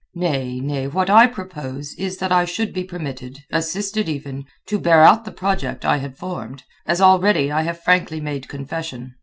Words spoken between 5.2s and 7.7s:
the project I had formed, as already I